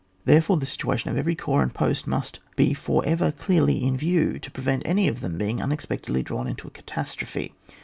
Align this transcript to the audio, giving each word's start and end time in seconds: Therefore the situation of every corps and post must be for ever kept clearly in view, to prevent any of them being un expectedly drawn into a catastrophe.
Therefore 0.25 0.57
the 0.57 0.65
situation 0.65 1.11
of 1.11 1.17
every 1.19 1.35
corps 1.35 1.61
and 1.61 1.71
post 1.71 2.07
must 2.07 2.39
be 2.55 2.73
for 2.73 3.05
ever 3.05 3.25
kept 3.25 3.37
clearly 3.37 3.83
in 3.83 3.97
view, 3.97 4.39
to 4.39 4.49
prevent 4.49 4.81
any 4.83 5.07
of 5.07 5.19
them 5.19 5.37
being 5.37 5.61
un 5.61 5.71
expectedly 5.71 6.23
drawn 6.23 6.47
into 6.47 6.67
a 6.67 6.71
catastrophe. 6.71 7.53